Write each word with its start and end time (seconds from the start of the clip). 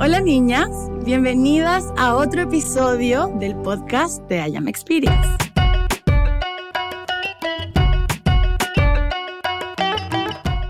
Hola 0.00 0.20
niñas, 0.20 0.68
bienvenidas 1.04 1.92
a 1.96 2.14
otro 2.14 2.42
episodio 2.42 3.32
del 3.40 3.56
podcast 3.56 4.22
de 4.28 4.48
I 4.48 4.54
Am 4.54 4.68
Experience. 4.68 5.28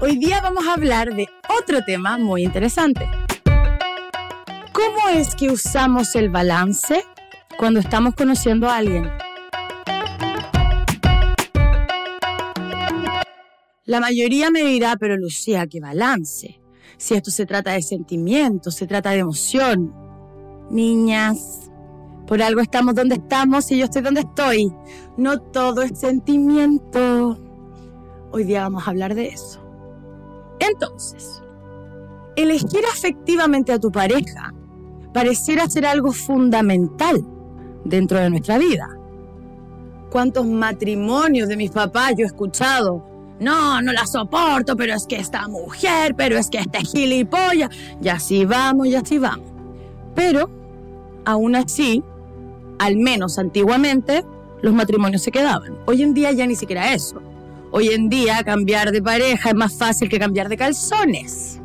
Hoy 0.00 0.16
día 0.16 0.40
vamos 0.40 0.66
a 0.66 0.72
hablar 0.72 1.14
de 1.14 1.28
otro 1.60 1.84
tema 1.84 2.16
muy 2.16 2.42
interesante. 2.42 3.06
¿Cómo 4.72 5.11
es 5.14 5.34
que 5.34 5.50
usamos 5.50 6.14
el 6.14 6.30
balance 6.30 7.04
cuando 7.58 7.80
estamos 7.80 8.14
conociendo 8.14 8.66
a 8.66 8.76
alguien? 8.79 9.10
La 13.84 14.00
mayoría 14.00 14.50
me 14.50 14.62
dirá, 14.62 14.96
pero 14.98 15.18
Lucía, 15.18 15.66
¿qué 15.66 15.80
balance? 15.80 16.62
Si 16.98 17.14
esto 17.14 17.30
se 17.30 17.46
trata 17.46 17.72
de 17.72 17.82
sentimientos, 17.82 18.74
se 18.74 18.88
trata 18.88 19.10
de 19.10 19.20
emoción. 19.20 19.94
Niñas, 20.68 21.70
por 22.26 22.43
algo 22.43 22.61
estamos 22.61 22.96
donde 22.96 23.14
estamos 23.14 23.70
y 23.70 23.79
yo 23.79 23.84
estoy 23.84 24.02
donde 24.02 24.22
estoy. 24.22 24.75
No 25.16 25.40
todo 25.40 25.82
es 25.82 25.96
sentimiento. 25.98 27.39
Hoy 28.32 28.44
día 28.44 28.62
vamos 28.62 28.86
a 28.86 28.90
hablar 28.90 29.14
de 29.14 29.29
eso. 29.29 29.61
Entonces, 30.58 31.40
elegir 32.34 32.83
afectivamente 32.92 33.72
a 33.72 33.78
tu 33.78 33.92
pareja 33.92 34.53
pareciera 35.14 35.69
ser 35.69 35.86
algo 35.86 36.11
fundamental 36.11 37.25
dentro 37.84 38.19
de 38.19 38.28
nuestra 38.28 38.58
vida. 38.58 38.89
¿Cuántos 40.11 40.47
matrimonios 40.47 41.48
de 41.48 41.56
mis 41.56 41.70
papás 41.70 42.14
yo 42.17 42.25
he 42.25 42.27
escuchado? 42.27 43.17
No, 43.41 43.80
no 43.80 43.92
la 43.92 44.05
soporto, 44.06 44.77
pero 44.77 44.94
es 44.94 45.06
que 45.06 45.16
esta 45.16 45.47
mujer, 45.47 46.14
pero 46.16 46.36
es 46.36 46.50
que 46.50 46.58
este 46.58 46.80
gilipollas. 46.80 47.70
Y 48.02 48.08
así 48.08 48.44
vamos, 48.44 48.88
y 48.88 48.97
así 48.97 49.19
vamos. 49.19 49.48
Pero, 50.14 50.50
aún 51.24 51.55
así, 51.55 52.02
al 52.78 52.97
menos 52.97 53.39
antiguamente, 53.39 54.25
los 54.61 54.75
matrimonios 54.75 55.22
se 55.22 55.30
quedaban. 55.30 55.77
Hoy 55.86 56.03
en 56.03 56.14
día 56.14 56.33
ya 56.33 56.47
ni 56.47 56.56
siquiera 56.56 56.92
eso. 56.92 57.22
Hoy 57.70 57.89
en 57.89 58.08
día 58.08 58.42
cambiar 58.45 58.91
de 58.91 59.03
pareja 59.03 59.50
es 59.50 59.55
más 59.55 59.77
fácil 59.77 60.08
que 60.08 60.19
cambiar 60.19 60.48
de 60.48 60.56
calzones. 60.56 61.61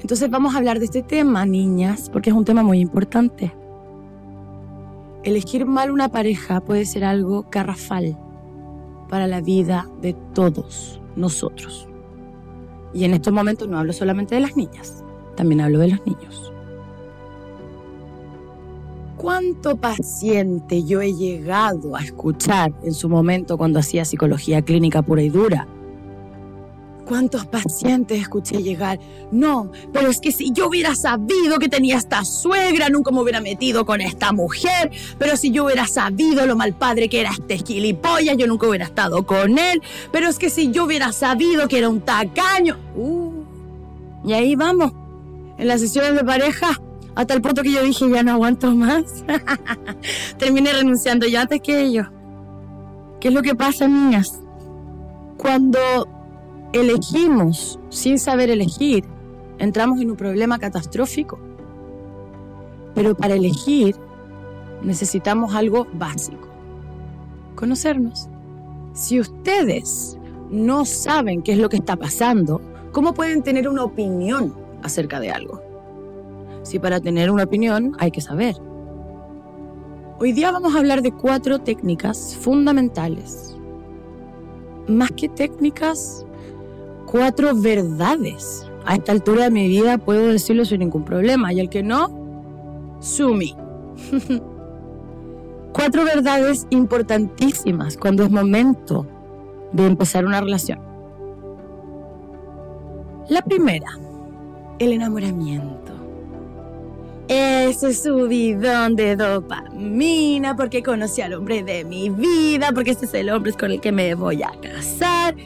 Entonces 0.00 0.30
vamos 0.30 0.54
a 0.54 0.58
hablar 0.58 0.78
de 0.78 0.84
este 0.84 1.02
tema, 1.02 1.46
niñas, 1.46 2.10
porque 2.12 2.30
es 2.30 2.36
un 2.36 2.44
tema 2.44 2.62
muy 2.62 2.78
importante. 2.78 3.52
Elegir 5.24 5.64
mal 5.64 5.90
una 5.90 6.10
pareja 6.10 6.60
puede 6.60 6.84
ser 6.84 7.04
algo 7.04 7.46
garrafal 7.50 8.18
para 9.08 9.26
la 9.26 9.40
vida 9.40 9.88
de 10.00 10.14
todos 10.34 11.00
nosotros. 11.16 11.88
Y 12.92 13.04
en 13.04 13.14
estos 13.14 13.32
momentos 13.32 13.68
no 13.68 13.78
hablo 13.78 13.92
solamente 13.92 14.34
de 14.34 14.40
las 14.40 14.56
niñas, 14.56 15.04
también 15.36 15.60
hablo 15.60 15.78
de 15.78 15.88
los 15.88 16.06
niños. 16.06 16.52
¿Cuánto 19.16 19.76
paciente 19.76 20.84
yo 20.84 21.00
he 21.00 21.14
llegado 21.14 21.96
a 21.96 22.02
escuchar 22.02 22.72
en 22.82 22.92
su 22.92 23.08
momento 23.08 23.56
cuando 23.56 23.78
hacía 23.78 24.04
psicología 24.04 24.62
clínica 24.62 25.02
pura 25.02 25.22
y 25.22 25.30
dura? 25.30 25.66
¿Cuántos 27.06 27.44
pacientes 27.46 28.20
escuché 28.20 28.62
llegar? 28.62 28.98
No, 29.30 29.70
pero 29.92 30.08
es 30.08 30.20
que 30.20 30.32
si 30.32 30.52
yo 30.52 30.68
hubiera 30.68 30.94
sabido 30.94 31.58
que 31.58 31.68
tenía 31.68 31.96
esta 31.96 32.24
suegra, 32.24 32.88
nunca 32.88 33.10
me 33.10 33.20
hubiera 33.20 33.40
metido 33.40 33.84
con 33.84 34.00
esta 34.00 34.32
mujer. 34.32 34.90
Pero 35.18 35.36
si 35.36 35.50
yo 35.50 35.66
hubiera 35.66 35.86
sabido 35.86 36.46
lo 36.46 36.56
mal 36.56 36.72
padre 36.74 37.08
que 37.08 37.20
era 37.20 37.30
este 37.30 37.58
gilipollas, 37.58 38.36
yo 38.38 38.46
nunca 38.46 38.66
hubiera 38.68 38.86
estado 38.86 39.26
con 39.26 39.58
él. 39.58 39.82
Pero 40.12 40.28
es 40.28 40.38
que 40.38 40.48
si 40.48 40.70
yo 40.70 40.84
hubiera 40.84 41.12
sabido 41.12 41.68
que 41.68 41.78
era 41.78 41.90
un 41.90 42.00
tacaño. 42.00 42.78
Uh, 42.96 43.44
y 44.24 44.32
ahí 44.32 44.54
vamos, 44.56 44.92
en 45.58 45.68
las 45.68 45.80
sesiones 45.80 46.14
de 46.14 46.24
pareja, 46.24 46.80
hasta 47.14 47.34
el 47.34 47.42
punto 47.42 47.62
que 47.62 47.72
yo 47.72 47.82
dije, 47.82 48.08
ya 48.08 48.22
no 48.22 48.32
aguanto 48.32 48.74
más. 48.74 49.24
Terminé 50.38 50.72
renunciando 50.72 51.26
ya 51.26 51.42
antes 51.42 51.60
que 51.60 51.82
ellos. 51.82 52.06
¿Qué 53.20 53.28
es 53.28 53.34
lo 53.34 53.42
que 53.42 53.54
pasa, 53.54 53.86
niñas? 53.86 54.40
Cuando 55.36 56.13
elegimos 56.74 57.78
sin 57.88 58.18
saber 58.18 58.50
elegir, 58.50 59.04
entramos 59.58 60.00
en 60.00 60.10
un 60.10 60.16
problema 60.16 60.58
catastrófico. 60.58 61.38
Pero 62.94 63.16
para 63.16 63.34
elegir 63.34 63.96
necesitamos 64.82 65.54
algo 65.54 65.86
básico, 65.94 66.48
conocernos. 67.54 68.28
Si 68.92 69.20
ustedes 69.20 70.18
no 70.50 70.84
saben 70.84 71.42
qué 71.42 71.52
es 71.52 71.58
lo 71.58 71.68
que 71.68 71.76
está 71.76 71.96
pasando, 71.96 72.60
¿cómo 72.92 73.14
pueden 73.14 73.42
tener 73.42 73.68
una 73.68 73.84
opinión 73.84 74.54
acerca 74.82 75.20
de 75.20 75.30
algo? 75.30 75.62
Si 76.62 76.80
para 76.80 77.00
tener 77.00 77.30
una 77.30 77.44
opinión 77.44 77.94
hay 77.98 78.10
que 78.10 78.20
saber. 78.20 78.56
Hoy 80.18 80.32
día 80.32 80.50
vamos 80.50 80.74
a 80.74 80.78
hablar 80.78 81.02
de 81.02 81.12
cuatro 81.12 81.60
técnicas 81.60 82.36
fundamentales. 82.36 83.56
Más 84.88 85.10
que 85.12 85.28
técnicas, 85.28 86.24
cuatro 87.14 87.54
verdades. 87.54 88.68
A 88.84 88.96
esta 88.96 89.12
altura 89.12 89.44
de 89.44 89.50
mi 89.52 89.68
vida 89.68 89.98
puedo 89.98 90.26
decirlo 90.32 90.64
sin 90.64 90.80
ningún 90.80 91.04
problema. 91.04 91.52
Y 91.52 91.60
el 91.60 91.68
que 91.70 91.84
no, 91.84 92.10
sumi. 92.98 93.54
cuatro 95.72 96.04
verdades 96.04 96.66
importantísimas 96.70 97.96
cuando 97.96 98.24
es 98.24 98.30
momento 98.32 99.06
de 99.70 99.86
empezar 99.86 100.26
una 100.26 100.40
relación. 100.40 100.80
La 103.28 103.42
primera, 103.42 103.96
el 104.80 104.92
enamoramiento. 104.92 105.92
Ese 107.28 107.94
subidón 107.94 108.96
de 108.96 109.14
dopamina 109.14 110.56
porque 110.56 110.82
conocí 110.82 111.22
al 111.22 111.34
hombre 111.34 111.62
de 111.62 111.84
mi 111.84 112.10
vida, 112.10 112.72
porque 112.74 112.90
este 112.90 113.06
es 113.06 113.14
el 113.14 113.30
hombre 113.30 113.52
con 113.52 113.70
el 113.70 113.80
que 113.80 113.92
me 113.92 114.16
voy 114.16 114.42
a 114.42 114.50
casar 114.60 115.36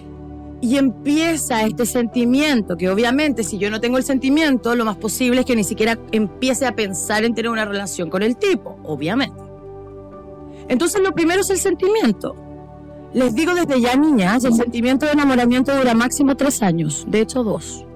y 0.61 0.77
empieza 0.77 1.63
este 1.63 1.87
sentimiento, 1.87 2.77
que 2.77 2.91
obviamente 2.91 3.45
si 3.45 3.59
yo 3.59 3.71
no 3.71 3.81
tengo 3.81 3.97
el 3.97 4.03
sentimiento, 4.03 4.75
lo 4.75 4.85
más 4.85 4.97
posible 4.97 5.39
es 5.41 5.47
que 5.47 5.55
ni 5.55 5.63
siquiera 5.63 5.97
empiece 6.11 6.67
a 6.67 6.75
pensar 6.75 7.23
en 7.25 7.33
tener 7.35 7.49
una 7.51 7.65
relación 7.65 8.11
con 8.11 8.23
el 8.23 8.37
tipo, 8.37 8.77
obviamente. 8.83 9.41
Entonces 10.69 11.01
lo 11.01 11.13
primero 11.13 11.43
es 11.43 11.51
el 11.51 11.59
sentimiento. 11.59 12.35
Les 13.15 13.33
digo 13.35 13.55
desde 13.55 13.81
ya, 13.81 13.95
niñas, 13.97 14.45
el 14.45 14.55
sentimiento 14.55 15.07
de 15.07 15.13
enamoramiento 15.13 15.75
dura 15.77 15.95
máximo 15.95 16.37
tres 16.37 16.61
años, 16.63 17.07
de 17.09 17.21
hecho 17.21 17.45
dos. 17.45 17.87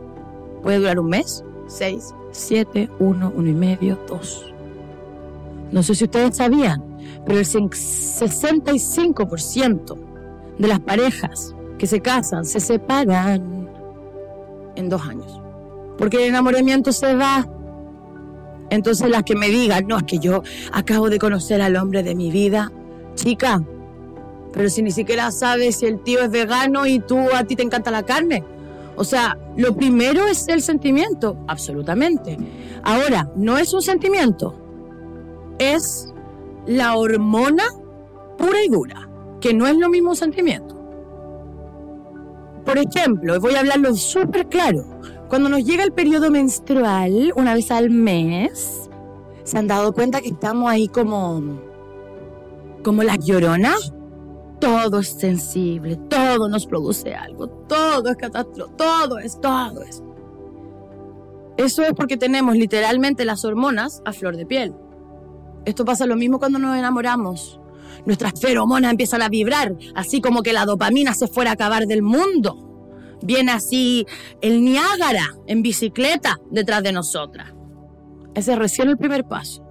Puede 0.63 0.79
durar 0.79 1.01
un 1.01 1.09
mes, 1.09 1.43
seis, 1.67 2.15
siete, 2.31 2.89
uno, 2.99 3.33
uno 3.35 3.49
y 3.49 3.55
medio, 3.55 3.99
dos. 4.09 4.47
No 5.73 5.83
sé 5.83 5.97
si 5.97 6.05
ustedes 6.05 6.37
sabían, 6.37 6.81
pero 7.27 7.41
el 7.41 7.45
65% 7.45 9.99
de 10.59 10.69
las 10.69 10.79
parejas 10.81 11.55
que 11.83 11.89
se 11.89 11.99
casan, 11.99 12.45
se 12.45 12.61
separan 12.61 13.69
en 14.77 14.89
dos 14.89 15.03
años. 15.03 15.41
Porque 15.99 16.19
el 16.19 16.23
enamoramiento 16.29 16.93
se 16.93 17.13
va. 17.17 17.45
Entonces 18.71 19.11
las 19.11 19.25
que 19.25 19.35
me 19.35 19.49
digan, 19.49 19.89
no, 19.89 19.97
es 19.97 20.05
que 20.05 20.21
yo 20.21 20.45
acabo 20.71 21.11
de 21.11 21.19
conocer 21.19 21.61
al 21.61 21.75
hombre 21.75 22.05
de 22.05 22.15
mi 22.15 22.31
vida. 22.31 22.71
Chica, 23.17 23.61
pero 24.53 24.71
si 24.71 24.81
ni 24.83 24.93
siquiera 24.93 25.33
sabes 25.33 25.79
si 25.79 25.87
el 25.87 25.99
tío 25.99 26.21
es 26.21 26.31
vegano 26.31 26.87
y 26.87 27.01
tú 27.01 27.19
a 27.35 27.43
ti 27.43 27.57
te 27.57 27.65
encanta 27.65 27.91
la 27.91 28.05
carne. 28.05 28.45
O 28.95 29.03
sea, 29.03 29.37
lo 29.57 29.75
primero 29.75 30.29
es 30.29 30.47
el 30.47 30.63
sentimiento, 30.63 31.37
absolutamente. 31.49 32.39
Ahora, 32.85 33.29
no 33.35 33.59
es 33.59 33.75
un 33.75 33.83
sentimiento, 33.83 34.55
es 35.59 36.15
la 36.65 36.95
hormona 36.95 37.65
pura 38.39 38.63
y 38.65 38.69
dura, 38.69 39.09
que 39.41 39.53
no 39.53 39.67
es 39.67 39.77
lo 39.77 39.89
mismo 39.89 40.15
sentimiento. 40.15 40.72
Por 42.65 42.79
ejemplo, 42.79 43.41
voy 43.41 43.55
a 43.55 43.61
hablarlo 43.61 43.95
súper 43.95 44.49
claro. 44.49 44.85
Cuando 45.29 45.49
nos 45.49 45.65
llega 45.65 45.83
el 45.83 45.93
periodo 45.93 46.31
menstrual, 46.31 47.33
una 47.37 47.55
vez 47.55 47.71
al 47.71 47.91
mes, 47.91 48.91
¿se 49.45 49.59
han 49.59 49.67
dado 49.67 49.93
cuenta 49.93 50.21
que 50.21 50.29
estamos 50.29 50.71
ahí 50.71 50.89
como, 50.89 51.61
como 52.83 53.03
las 53.03 53.19
lloronas? 53.25 53.93
Todo 54.61 55.01
es 55.01 55.09
sensible, 55.09 55.97
todo 56.09 56.49
nos 56.49 56.67
produce 56.67 57.15
algo, 57.15 57.49
todo 57.49 58.11
es 58.11 58.17
catástrofe, 58.17 58.73
todo 58.77 59.19
es, 59.19 59.41
todo 59.41 59.83
es. 59.83 60.03
Eso 61.57 61.83
es 61.83 61.93
porque 61.95 62.17
tenemos 62.17 62.57
literalmente 62.57 63.25
las 63.25 63.45
hormonas 63.45 64.03
a 64.05 64.13
flor 64.13 64.37
de 64.37 64.47
piel. 64.47 64.75
Esto 65.65 65.85
pasa 65.85 66.07
lo 66.07 66.17
mismo 66.17 66.39
cuando 66.39 66.59
nos 66.59 66.77
enamoramos 66.77 67.59
nuestras 68.07 68.41
feromonas 68.41 68.91
empiezan 68.91 69.23
a 69.23 69.29
vibrar, 69.29 69.77
así 69.95 70.21
como 70.21 70.43
que 70.43 70.53
la 70.53 70.65
dopamina 70.65 71.15
se 71.15 71.29
fuera 71.29 71.51
a 71.51 71.55
acabar 71.55 71.87
del 71.87 72.03
mundo. 72.03 73.19
Viene 73.23 73.53
así 73.53 74.07
el 74.41 74.65
Niágara 74.65 75.35
en 75.47 75.63
bicicleta 75.63 76.39
detrás 76.51 76.83
de 76.83 76.93
nosotras. 76.93 77.55
Ese 78.35 78.53
es 78.53 78.59
recién 78.59 78.89
el 78.89 78.97
primer 78.97 79.25
paso. 79.25 79.65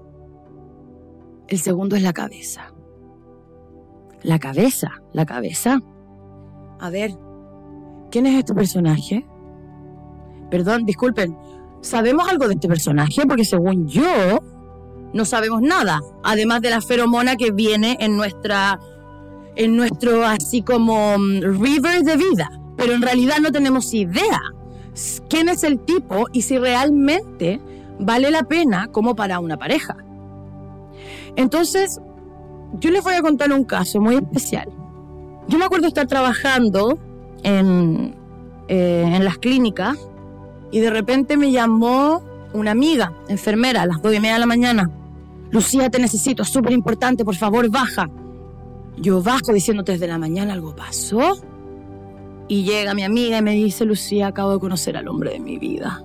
El 1.47 1.59
segundo 1.59 1.95
es 1.95 2.01
la 2.01 2.13
cabeza. 2.13 2.73
La 4.23 4.39
cabeza, 4.39 5.01
la 5.13 5.25
cabeza. 5.25 5.79
A 6.79 6.89
ver, 6.89 7.11
¿quién 8.09 8.25
es 8.25 8.37
este 8.37 8.53
personaje? 8.53 9.25
Perdón, 10.49 10.85
disculpen, 10.85 11.35
sabemos 11.81 12.29
algo 12.29 12.47
de 12.47 12.53
este 12.53 12.67
personaje 12.67 13.23
porque 13.27 13.45
según 13.45 13.87
yo 13.87 14.39
no 15.13 15.25
sabemos 15.25 15.61
nada, 15.61 16.01
además 16.23 16.61
de 16.61 16.69
la 16.69 16.81
feromona 16.81 17.35
que 17.35 17.51
viene 17.51 17.97
en 17.99 18.17
nuestra 18.17 18.79
en 19.55 19.75
nuestro 19.75 20.25
así 20.25 20.61
como 20.61 21.17
mm, 21.17 21.41
river 21.61 22.03
de 22.03 22.15
vida, 22.15 22.49
pero 22.77 22.93
en 22.93 23.01
realidad 23.01 23.37
no 23.41 23.51
tenemos 23.51 23.93
idea 23.93 24.39
quién 25.29 25.49
es 25.49 25.63
el 25.63 25.79
tipo 25.79 26.25
y 26.31 26.41
si 26.43 26.57
realmente 26.57 27.61
vale 27.99 28.31
la 28.31 28.43
pena 28.43 28.87
como 28.87 29.15
para 29.15 29.39
una 29.39 29.57
pareja. 29.57 29.97
Entonces, 31.35 32.01
yo 32.79 32.91
les 32.91 33.03
voy 33.03 33.13
a 33.13 33.21
contar 33.21 33.51
un 33.51 33.63
caso 33.63 34.01
muy 34.01 34.15
especial. 34.15 34.69
Yo 35.47 35.57
me 35.57 35.65
acuerdo 35.65 35.87
estar 35.87 36.07
trabajando 36.07 36.99
en, 37.43 38.15
eh, 38.67 39.03
en 39.05 39.25
las 39.25 39.37
clínicas 39.37 39.97
y 40.71 40.79
de 40.79 40.89
repente 40.89 41.37
me 41.37 41.51
llamó 41.51 42.21
una 42.53 42.71
amiga, 42.71 43.13
enfermera, 43.27 43.83
a 43.83 43.85
las 43.85 44.01
dos 44.01 44.13
y 44.13 44.19
media 44.19 44.33
de 44.33 44.39
la 44.39 44.45
mañana. 44.45 44.89
Lucía, 45.51 45.89
te 45.89 45.99
necesito, 45.99 46.45
súper 46.45 46.71
importante, 46.71 47.25
por 47.25 47.35
favor, 47.35 47.69
baja. 47.69 48.09
Yo 48.97 49.21
bajo 49.21 49.53
diciendo 49.53 49.83
desde 49.83 50.07
la 50.07 50.17
mañana 50.17 50.53
algo 50.53 50.75
pasó. 50.75 51.41
Y 52.47 52.63
llega 52.63 52.93
mi 52.93 53.03
amiga 53.03 53.37
y 53.37 53.41
me 53.41 53.53
dice, 53.53 53.85
Lucía, 53.85 54.27
acabo 54.27 54.53
de 54.53 54.59
conocer 54.59 54.97
al 54.97 55.07
hombre 55.07 55.31
de 55.31 55.39
mi 55.39 55.57
vida. 55.57 56.03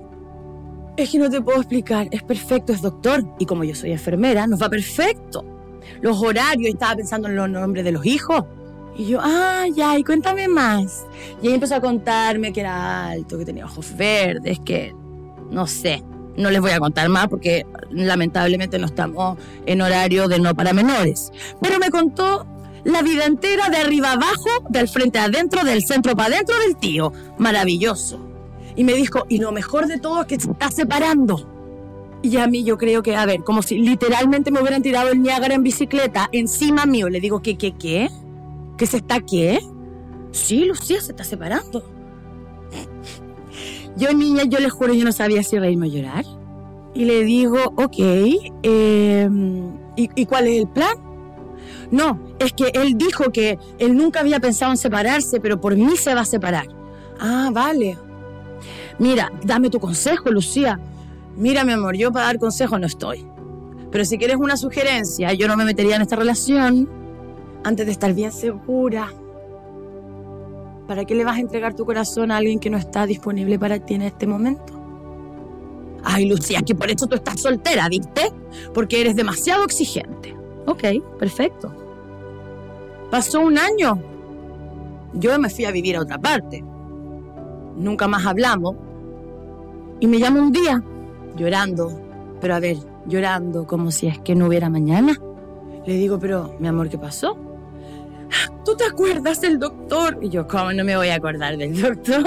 Es 0.96 1.10
que 1.10 1.19
no 1.19 1.28
te 1.28 1.40
puedo 1.40 1.58
explicar, 1.58 2.08
es 2.10 2.22
perfecto, 2.22 2.72
es 2.72 2.82
doctor. 2.82 3.25
Y 3.38 3.46
como 3.46 3.64
yo 3.64 3.75
soy 3.75 3.93
enfermera, 3.93 4.46
nos 4.46 4.62
va 4.62 4.69
perfecto. 4.69 5.44
Los 6.00 6.20
horarios, 6.22 6.72
estaba 6.72 6.96
pensando 6.96 7.28
en 7.28 7.37
los 7.37 7.49
nombres 7.49 7.84
de 7.84 7.92
los 7.92 8.04
hijos. 8.06 8.44
Y 8.96 9.06
yo, 9.08 9.19
ah, 9.20 9.66
ya, 9.75 9.99
y 9.99 10.04
cuéntame 10.04 10.49
más. 10.49 11.06
Y 11.42 11.49
ahí 11.49 11.54
empezó 11.54 11.76
a 11.76 11.81
contarme 11.81 12.52
que 12.52 12.60
era 12.60 13.08
alto, 13.08 13.38
que 13.38 13.44
tenía 13.44 13.66
ojos 13.66 13.94
verdes, 13.96 14.58
que 14.60 14.94
no 15.50 15.66
sé, 15.66 16.02
no 16.37 16.50
les 16.50 16.60
voy 16.60 16.70
a 16.70 16.78
contar 16.78 17.08
más 17.08 17.28
porque 17.28 17.66
lamentablemente 17.90 18.78
no 18.78 18.86
estamos 18.86 19.38
en 19.66 19.82
horario 19.82 20.28
de 20.28 20.38
no 20.38 20.54
para 20.54 20.72
menores. 20.72 21.32
Pero 21.60 21.78
me 21.78 21.90
contó 21.90 22.46
la 22.84 23.02
vida 23.02 23.24
entera 23.24 23.68
de 23.68 23.78
arriba 23.78 24.12
abajo, 24.12 24.48
del 24.68 24.88
frente 24.88 25.18
adentro, 25.18 25.64
del 25.64 25.84
centro 25.84 26.14
para 26.14 26.36
adentro 26.36 26.58
del 26.60 26.76
tío. 26.76 27.12
Maravilloso. 27.38 28.20
Y 28.76 28.84
me 28.84 28.94
dijo, 28.94 29.24
y 29.28 29.38
lo 29.38 29.52
mejor 29.52 29.86
de 29.88 29.98
todo 29.98 30.20
es 30.20 30.26
que 30.26 30.38
se 30.38 30.50
está 30.50 30.70
separando. 30.70 31.52
Y 32.22 32.36
a 32.36 32.46
mí 32.46 32.64
yo 32.64 32.78
creo 32.78 33.02
que, 33.02 33.16
a 33.16 33.26
ver, 33.26 33.42
como 33.42 33.62
si 33.62 33.78
literalmente 33.78 34.50
me 34.50 34.60
hubieran 34.60 34.82
tirado 34.82 35.10
el 35.10 35.22
Niágara 35.22 35.54
en 35.54 35.62
bicicleta 35.62 36.28
encima 36.32 36.86
mío. 36.86 37.08
Le 37.08 37.20
digo, 37.20 37.40
¿qué, 37.40 37.56
qué, 37.56 37.72
qué? 37.72 38.08
¿Que 38.76 38.86
se 38.86 38.98
está 38.98 39.20
qué? 39.20 39.60
Sí, 40.32 40.64
Lucía 40.64 41.00
se 41.00 41.12
está 41.12 41.24
separando. 41.24 41.84
Yo, 43.96 44.12
niña, 44.12 44.44
yo 44.44 44.60
le 44.60 44.68
juro, 44.68 44.92
yo 44.92 45.04
no 45.04 45.12
sabía 45.12 45.42
si 45.42 45.58
reírme 45.58 45.86
o 45.86 45.90
llorar. 45.90 46.24
Y 46.96 47.04
le 47.04 47.25
digo, 47.25 47.58
ok, 47.76 47.98
em, 48.62 49.76
¿y, 49.96 50.08
¿y 50.14 50.25
cuál 50.25 50.46
es 50.48 50.60
el 50.60 50.66
plan? 50.66 50.96
No, 51.90 52.19
es 52.38 52.54
que 52.54 52.70
él 52.72 52.96
dijo 52.96 53.31
que 53.31 53.58
él 53.78 53.94
nunca 53.94 54.20
había 54.20 54.40
pensado 54.40 54.72
en 54.72 54.78
separarse, 54.78 55.38
pero 55.38 55.60
por 55.60 55.76
mí 55.76 55.94
se 55.98 56.14
va 56.14 56.22
a 56.22 56.25
separar. 56.25 56.66
Ah, 57.20 57.50
vale. 57.52 57.98
Mira, 58.98 59.31
dame 59.44 59.69
tu 59.69 59.78
consejo, 59.78 60.31
Lucía. 60.31 60.81
Mira, 61.37 61.64
mi 61.64 61.72
amor, 61.72 61.96
yo 61.96 62.10
para 62.10 62.26
dar 62.26 62.38
consejo 62.38 62.78
no 62.78 62.87
estoy. 62.87 63.26
Pero 63.90 64.06
si 64.06 64.16
quieres 64.16 64.37
una 64.37 64.56
sugerencia, 64.56 65.34
yo 65.34 65.49
no 65.49 65.56
me 65.56 65.66
metería 65.66 65.96
en 65.96 66.02
esta 66.02 66.16
relación 66.16 66.88
antes 67.62 67.84
de 67.84 67.92
estar 67.92 68.14
bien 68.14 68.32
segura. 68.32 69.12
¿Para 70.88 71.04
qué 71.04 71.14
le 71.14 71.25
vas 71.25 71.37
a 71.37 71.40
entregar 71.40 71.75
tu 71.75 71.84
corazón 71.84 72.31
a 72.31 72.38
alguien 72.38 72.58
que 72.58 72.70
no 72.70 72.78
está 72.78 73.04
disponible 73.04 73.58
para 73.58 73.78
ti 73.78 73.94
en 73.94 74.02
este 74.02 74.26
momento? 74.26 74.75
Ay, 76.08 76.28
Lucía, 76.28 76.62
que 76.62 76.72
por 76.72 76.88
eso 76.88 77.08
tú 77.08 77.16
estás 77.16 77.40
soltera, 77.40 77.88
¿viste? 77.88 78.32
Porque 78.72 79.00
eres 79.00 79.16
demasiado 79.16 79.64
exigente. 79.64 80.36
Ok, 80.64 80.84
perfecto. 81.18 81.74
Pasó 83.10 83.40
un 83.40 83.58
año. 83.58 84.00
Yo 85.14 85.36
me 85.40 85.50
fui 85.50 85.64
a 85.64 85.72
vivir 85.72 85.96
a 85.96 86.02
otra 86.02 86.16
parte. 86.16 86.62
Nunca 87.76 88.06
más 88.06 88.24
hablamos. 88.24 88.76
Y 89.98 90.06
me 90.06 90.20
llama 90.20 90.42
un 90.42 90.52
día, 90.52 90.80
llorando. 91.36 92.00
Pero 92.40 92.54
a 92.54 92.60
ver, 92.60 92.76
llorando 93.06 93.66
como 93.66 93.90
si 93.90 94.06
es 94.06 94.20
que 94.20 94.36
no 94.36 94.46
hubiera 94.46 94.70
mañana. 94.70 95.20
Le 95.86 95.94
digo, 95.94 96.20
pero, 96.20 96.54
mi 96.60 96.68
amor, 96.68 96.88
¿qué 96.88 96.98
pasó? 96.98 97.36
¿Tú 98.64 98.76
te 98.76 98.84
acuerdas 98.84 99.40
del 99.40 99.58
doctor? 99.58 100.19
Y 100.20 100.28
yo, 100.28 100.46
¿cómo 100.49 100.73
no 100.73 100.84
me 100.84 100.96
voy 100.96 101.08
a 101.08 101.17
acordar 101.17 101.56
del 101.56 101.81
doctor? 101.81 102.25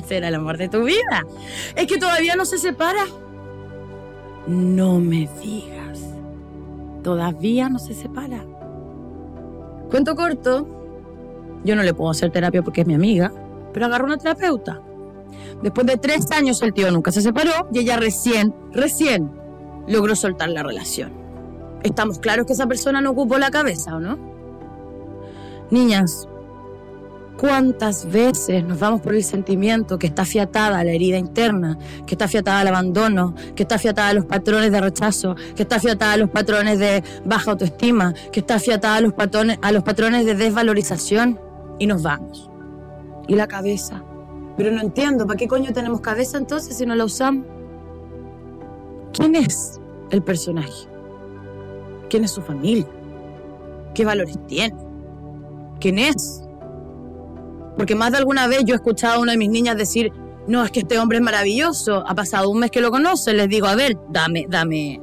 Será 0.06 0.28
el 0.28 0.34
amor 0.34 0.56
de 0.56 0.68
tu 0.68 0.84
vida. 0.84 1.26
Es 1.74 1.86
que 1.86 1.98
todavía 1.98 2.36
no 2.36 2.44
se 2.44 2.58
separa. 2.58 3.06
No 4.46 5.00
me 5.00 5.28
digas. 5.42 6.00
Todavía 7.02 7.68
no 7.68 7.78
se 7.78 7.94
separa. 7.94 8.44
Cuento 9.90 10.14
corto. 10.14 10.66
Yo 11.64 11.76
no 11.76 11.82
le 11.82 11.92
puedo 11.92 12.10
hacer 12.10 12.30
terapia 12.30 12.62
porque 12.62 12.82
es 12.82 12.86
mi 12.86 12.94
amiga, 12.94 13.32
pero 13.72 13.86
agarró 13.86 14.06
una 14.06 14.16
terapeuta. 14.16 14.80
Después 15.62 15.86
de 15.86 15.96
tres 15.96 16.30
años 16.30 16.62
el 16.62 16.72
tío 16.72 16.90
nunca 16.90 17.12
se 17.12 17.20
separó 17.20 17.68
y 17.72 17.80
ella 17.80 17.96
recién, 17.96 18.54
recién 18.72 19.30
logró 19.86 20.16
soltar 20.16 20.48
la 20.50 20.62
relación. 20.62 21.12
Estamos 21.82 22.18
claros 22.18 22.46
que 22.46 22.52
esa 22.52 22.66
persona 22.66 23.00
no 23.00 23.10
ocupó 23.10 23.38
la 23.38 23.50
cabeza, 23.50 23.96
¿o 23.96 24.00
no? 24.00 24.18
Niñas, 25.70 26.28
¿cuántas 27.38 28.10
veces 28.10 28.64
nos 28.64 28.80
vamos 28.80 29.00
por 29.00 29.14
el 29.14 29.22
sentimiento 29.22 29.98
que 29.98 30.08
está 30.08 30.24
fiatada 30.24 30.80
a 30.80 30.84
la 30.84 30.90
herida 30.90 31.16
interna, 31.16 31.78
que 32.06 32.14
está 32.14 32.26
fiatada 32.26 32.60
al 32.60 32.68
abandono, 32.68 33.36
que 33.54 33.62
está 33.62 33.78
fiatada 33.78 34.08
a 34.08 34.14
los 34.14 34.26
patrones 34.26 34.72
de 34.72 34.80
rechazo, 34.80 35.36
que 35.54 35.62
está 35.62 35.78
fiatada 35.78 36.14
a 36.14 36.16
los 36.16 36.28
patrones 36.28 36.80
de 36.80 37.04
baja 37.24 37.52
autoestima, 37.52 38.14
que 38.32 38.40
está 38.40 38.58
fiatada 38.58 38.96
a 38.96 39.00
los 39.00 39.12
patrones, 39.12 39.58
a 39.62 39.70
los 39.70 39.84
patrones 39.84 40.26
de 40.26 40.34
desvalorización 40.34 41.38
y 41.78 41.86
nos 41.86 42.02
vamos? 42.02 42.50
Y 43.28 43.36
la 43.36 43.46
cabeza. 43.46 44.02
Pero 44.56 44.72
no 44.72 44.80
entiendo, 44.80 45.24
¿para 45.24 45.38
qué 45.38 45.46
coño 45.46 45.72
tenemos 45.72 46.00
cabeza 46.00 46.36
entonces 46.36 46.76
si 46.76 46.84
no 46.84 46.96
la 46.96 47.04
usamos? 47.04 47.46
¿Quién 49.12 49.36
es 49.36 49.80
el 50.10 50.20
personaje? 50.22 50.88
¿Quién 52.08 52.24
es 52.24 52.32
su 52.32 52.42
familia? 52.42 52.88
¿Qué 53.94 54.04
valores 54.04 54.36
tiene? 54.48 54.89
Quién 55.80 55.98
es. 55.98 56.42
Porque 57.76 57.94
más 57.94 58.12
de 58.12 58.18
alguna 58.18 58.46
vez 58.46 58.60
yo 58.64 58.74
he 58.74 58.76
escuchado 58.76 59.14
a 59.14 59.18
una 59.18 59.32
de 59.32 59.38
mis 59.38 59.50
niñas 59.50 59.76
decir, 59.76 60.12
no, 60.46 60.64
es 60.64 60.70
que 60.70 60.80
este 60.80 60.98
hombre 60.98 61.18
es 61.18 61.24
maravilloso, 61.24 62.04
ha 62.06 62.14
pasado 62.14 62.50
un 62.50 62.58
mes 62.58 62.70
que 62.70 62.80
lo 62.80 62.90
conoce, 62.90 63.32
les 63.32 63.48
digo, 63.48 63.66
a 63.66 63.74
ver, 63.74 63.96
dame, 64.08 64.46
dame 64.48 65.00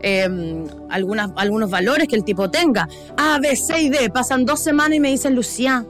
em, 0.00 0.64
algunas, 0.90 1.30
algunos 1.36 1.70
valores 1.70 2.08
que 2.08 2.16
el 2.16 2.24
tipo 2.24 2.50
tenga. 2.50 2.88
A, 3.16 3.38
B, 3.38 3.54
C 3.56 3.80
y 3.80 3.88
D, 3.88 4.10
pasan 4.10 4.44
dos 4.44 4.60
semanas 4.60 4.96
y 4.96 5.00
me 5.00 5.10
dicen, 5.10 5.34
Lucía, 5.34 5.86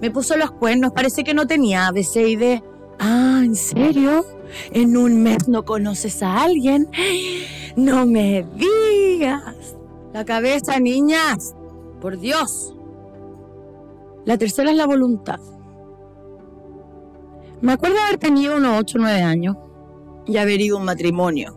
me 0.00 0.10
puso 0.10 0.36
los 0.36 0.50
cuernos, 0.52 0.92
parece 0.92 1.24
que 1.24 1.34
no 1.34 1.46
tenía 1.46 1.86
A, 1.86 1.92
B, 1.92 2.04
C 2.04 2.28
y 2.28 2.36
D. 2.36 2.62
Ah, 2.98 3.42
¿en 3.44 3.54
serio? 3.54 4.24
¿En 4.72 4.96
un 4.96 5.22
mes 5.22 5.48
no 5.48 5.64
conoces 5.64 6.22
a 6.22 6.42
alguien? 6.42 6.88
No 7.76 8.06
me 8.06 8.44
digas. 8.56 9.76
La 10.12 10.24
cabeza, 10.24 10.80
niñas. 10.80 11.54
Por 12.00 12.18
Dios. 12.18 12.74
La 14.28 14.36
tercera 14.36 14.70
es 14.70 14.76
la 14.76 14.86
voluntad. 14.86 15.40
Me 17.62 17.72
acuerdo 17.72 17.96
haber 17.98 18.18
tenido 18.18 18.58
unos 18.58 18.78
8 18.78 18.98
o 18.98 19.00
9 19.00 19.22
años 19.22 19.56
y 20.26 20.36
haber 20.36 20.60
ido 20.60 20.76
a 20.76 20.80
un 20.80 20.84
matrimonio. 20.84 21.56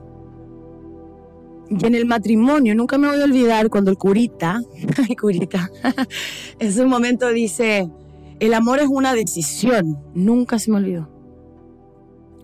Y 1.70 1.86
en 1.86 1.96
el 1.96 2.06
matrimonio, 2.06 2.74
nunca 2.74 2.98
me 2.98 3.10
voy 3.10 3.20
a 3.20 3.26
olvidar 3.26 3.70
cuando 3.70 3.92
el 3.92 3.98
curita, 3.98 4.62
ay 5.10 5.18
curita, 5.18 5.70
en 6.60 6.72
su 6.72 6.88
momento 6.88 7.28
dice, 7.28 7.92
el 8.40 8.54
amor 8.54 8.80
es 8.80 8.88
una 8.88 9.16
decisión. 9.16 10.00
Nunca 10.14 10.58
se 10.58 10.72
me 10.72 10.78
olvidó. 10.78 11.10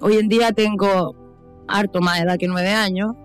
Hoy 0.02 0.18
en 0.18 0.28
día 0.28 0.52
tengo 0.52 1.16
harto 1.70 2.02
más 2.02 2.20
edad 2.20 2.38
que 2.38 2.50
9 2.50 2.68
años 2.68 3.16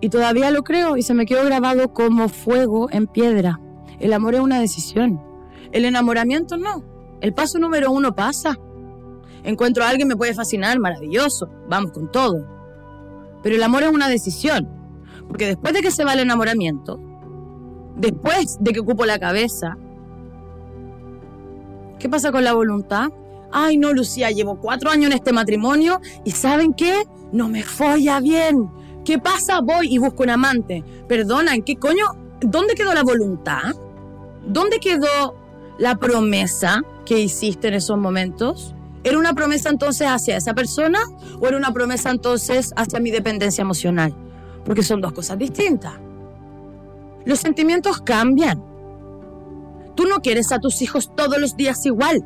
y 0.00 0.10
todavía 0.10 0.52
lo 0.52 0.62
creo 0.62 0.96
y 0.96 1.02
se 1.02 1.12
me 1.12 1.26
quedó 1.26 1.44
grabado 1.44 1.92
como 1.92 2.28
fuego 2.28 2.88
en 2.92 3.08
piedra. 3.08 3.58
El 3.98 4.12
amor 4.12 4.36
es 4.36 4.40
una 4.42 4.60
decisión. 4.60 5.33
El 5.74 5.84
enamoramiento 5.84 6.56
no. 6.56 6.84
El 7.20 7.34
paso 7.34 7.58
número 7.58 7.90
uno 7.90 8.14
pasa. 8.14 8.56
Encuentro 9.42 9.82
a 9.82 9.88
alguien, 9.88 10.06
me 10.06 10.16
puede 10.16 10.32
fascinar, 10.32 10.78
maravilloso, 10.78 11.50
vamos 11.68 11.90
con 11.90 12.12
todo. 12.12 12.46
Pero 13.42 13.56
el 13.56 13.62
amor 13.62 13.82
es 13.82 13.90
una 13.90 14.08
decisión. 14.08 14.68
Porque 15.26 15.46
después 15.48 15.74
de 15.74 15.80
que 15.80 15.90
se 15.90 16.04
va 16.04 16.12
el 16.12 16.20
enamoramiento, 16.20 17.00
después 17.96 18.56
de 18.60 18.72
que 18.72 18.80
ocupo 18.80 19.04
la 19.04 19.18
cabeza, 19.18 19.76
¿qué 21.98 22.08
pasa 22.08 22.30
con 22.30 22.44
la 22.44 22.52
voluntad? 22.52 23.08
Ay, 23.50 23.76
no, 23.76 23.92
Lucía, 23.92 24.30
llevo 24.30 24.60
cuatro 24.60 24.90
años 24.90 25.06
en 25.06 25.14
este 25.14 25.32
matrimonio 25.32 26.00
y 26.24 26.30
¿saben 26.30 26.72
qué? 26.72 27.02
No 27.32 27.48
me 27.48 27.64
folla 27.64 28.20
bien. 28.20 28.70
¿Qué 29.04 29.18
pasa? 29.18 29.60
Voy 29.60 29.92
y 29.92 29.98
busco 29.98 30.22
un 30.22 30.30
amante. 30.30 30.84
Perdona, 31.08 31.52
¿en 31.52 31.64
qué 31.64 31.74
coño? 31.74 32.04
¿Dónde 32.40 32.74
quedó 32.76 32.94
la 32.94 33.02
voluntad? 33.02 33.74
¿Dónde 34.46 34.78
quedó 34.78 35.43
la 35.78 35.96
promesa 35.96 36.82
que 37.04 37.20
hiciste 37.20 37.68
en 37.68 37.74
esos 37.74 37.98
momentos, 37.98 38.74
¿Era 39.04 39.18
una 39.18 39.34
promesa 39.34 39.68
entonces 39.68 40.08
hacia 40.08 40.38
esa 40.38 40.54
persona 40.54 40.98
o 41.38 41.46
era 41.46 41.58
una 41.58 41.74
promesa 41.74 42.10
entonces 42.10 42.72
hacia 42.74 43.00
mi 43.00 43.10
dependencia 43.10 43.60
emocional? 43.60 44.14
Porque 44.64 44.82
son 44.82 45.02
dos 45.02 45.12
cosas 45.12 45.38
distintas. 45.38 45.92
Los 47.26 47.38
sentimientos 47.38 48.00
cambian. 48.00 48.64
Tú 49.94 50.06
no 50.06 50.20
quieres 50.20 50.52
a 50.52 50.58
tus 50.58 50.80
hijos 50.80 51.14
todos 51.14 51.38
los 51.38 51.54
días 51.54 51.84
igual. 51.84 52.24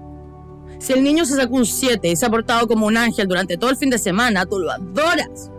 Si 0.78 0.93
el 0.93 1.02
niño 1.02 1.25
se 1.25 1.35
sacó 1.35 1.57
un 1.57 1.67
7 1.67 2.11
y 2.11 2.14
se 2.14 2.25
ha 2.25 2.31
portado 2.31 2.69
como 2.69 2.87
un 2.87 2.97
ángel 2.97 3.26
durante 3.26 3.59
todo 3.59 3.71
el 3.71 3.76
fin 3.76 3.90
de 3.90 3.99
semana, 3.99 4.47
tú 4.47 4.61
lo 4.61 4.71
adoras. 4.71 5.50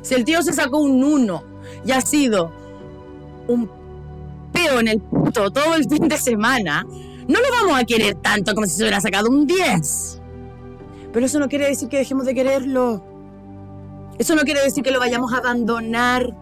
Si 0.00 0.14
el 0.14 0.24
tío 0.24 0.42
se 0.42 0.52
sacó 0.52 0.78
un 0.78 1.02
1 1.02 1.42
y 1.84 1.90
ha 1.90 2.00
sido 2.00 2.52
un 3.48 3.68
peo 4.52 4.78
en 4.78 4.86
el 4.86 5.00
puto 5.00 5.50
todo 5.50 5.74
el 5.74 5.88
fin 5.88 6.06
de 6.06 6.18
semana, 6.18 6.86
no 7.32 7.40
lo 7.40 7.46
vamos 7.50 7.80
a 7.80 7.84
querer 7.84 8.14
tanto 8.16 8.54
como 8.54 8.66
si 8.66 8.74
se 8.74 8.82
hubiera 8.82 9.00
sacado 9.00 9.28
un 9.28 9.46
10. 9.46 10.20
Pero 11.12 11.26
eso 11.26 11.38
no 11.38 11.48
quiere 11.48 11.66
decir 11.66 11.88
que 11.88 11.98
dejemos 11.98 12.26
de 12.26 12.34
quererlo. 12.34 13.04
Eso 14.18 14.34
no 14.34 14.42
quiere 14.42 14.62
decir 14.62 14.82
que 14.82 14.90
lo 14.90 14.98
vayamos 14.98 15.32
a 15.32 15.38
abandonar. 15.38 16.36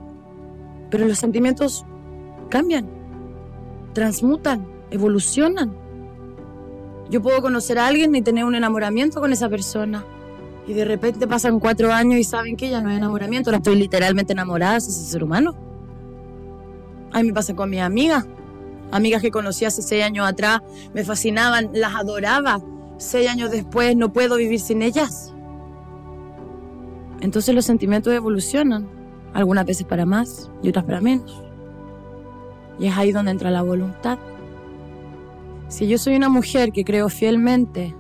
Pero 0.91 1.07
los 1.07 1.19
sentimientos 1.19 1.85
cambian, 2.49 2.89
transmutan, 3.95 4.67
evolucionan. 4.91 5.73
Yo 7.09 7.23
puedo 7.23 7.41
conocer 7.41 7.79
a 7.79 7.87
alguien 7.87 8.15
y 8.15 8.23
tener 8.23 8.45
un 8.45 8.55
enamoramiento 8.55 9.21
con 9.21 9.33
esa 9.33 9.49
persona. 9.49 10.05
Y 10.67 10.73
de 10.73 10.85
repente 10.85 11.27
pasan 11.27 11.59
cuatro 11.59 11.93
años 11.93 12.21
y 12.21 12.25
saben 12.25 12.57
que 12.57 12.71
ya 12.71 12.81
no 12.81 12.91
es 12.91 12.99
enamoramiento, 12.99 13.51
ahora 13.51 13.59
estoy 13.59 13.77
literalmente 13.77 14.33
enamorada 14.33 14.73
de 14.73 14.79
ese 14.79 14.93
ser 14.93 15.25
humano. 15.25 15.55
A 17.13 17.21
mí 17.21 17.29
me 17.29 17.35
pasa 17.35 17.55
con 17.55 17.71
mis 17.71 17.81
amigas. 17.81 18.27
Amigas 18.93 19.23
que 19.23 19.31
conocí 19.31 19.65
hace 19.65 19.83
seis 19.83 20.05
años 20.05 20.27
atrás, 20.27 20.61
me 20.95 21.05
fascinaban, 21.05 21.71
las 21.73 21.95
adoraba, 21.95 22.61
seis 22.99 23.29
años 23.29 23.51
después 23.51 23.97
no 23.97 24.13
puedo 24.13 24.37
vivir 24.37 24.61
sin 24.61 24.83
ellas. 24.83 25.35
Entonces 27.21 27.55
los 27.55 27.65
sentimientos 27.65 28.13
evolucionan, 28.13 28.89
algunas 29.33 29.65
veces 29.65 29.87
para 29.87 30.07
más 30.07 30.51
y 30.63 30.71
otras 30.71 30.85
para 30.85 31.01
menos. 31.01 31.43
Y 32.79 32.87
es 32.87 32.97
ahí 32.97 33.13
donde 33.13 33.31
entra 33.31 33.51
la 33.51 33.63
voluntad. 33.63 34.19
Si 35.69 35.87
yo 35.87 35.99
soy 35.99 36.17
una 36.17 36.29
mujer 36.29 36.73
que 36.73 36.85
creo 36.85 37.09
fielmente 37.09 37.95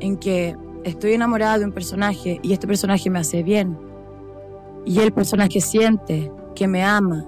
en 0.00 0.16
que 0.16 0.56
estoy 0.82 1.12
enamorada 1.12 1.58
de 1.58 1.66
un 1.66 1.72
personaje 1.72 2.40
y 2.42 2.52
este 2.52 2.66
personaje 2.66 3.10
me 3.10 3.18
hace 3.20 3.42
bien, 3.42 3.78
y 4.84 4.98
el 5.00 5.12
personaje 5.12 5.60
siente 5.60 6.32
que 6.54 6.66
me 6.66 6.82
ama 6.82 7.26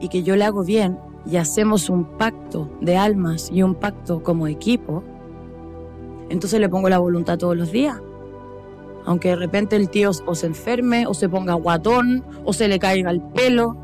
y 0.00 0.08
que 0.08 0.22
yo 0.22 0.36
le 0.36 0.44
hago 0.44 0.64
bien, 0.64 0.98
y 1.26 1.36
hacemos 1.36 1.90
un 1.90 2.04
pacto 2.04 2.70
de 2.80 2.96
almas 2.96 3.50
y 3.52 3.62
un 3.62 3.74
pacto 3.74 4.22
como 4.22 4.46
equipo, 4.46 5.02
entonces 6.30 6.60
le 6.60 6.68
pongo 6.68 6.88
la 6.88 6.98
voluntad 6.98 7.38
todos 7.38 7.56
los 7.56 7.72
días. 7.72 8.00
Aunque 9.04 9.28
de 9.28 9.36
repente 9.36 9.76
el 9.76 9.88
tío 9.88 10.10
o 10.26 10.34
se 10.34 10.46
enferme, 10.46 11.06
o 11.06 11.14
se 11.14 11.28
ponga 11.28 11.54
guatón, 11.54 12.24
o 12.44 12.52
se 12.52 12.68
le 12.68 12.78
caiga 12.78 13.10
el 13.10 13.22
pelo. 13.22 13.76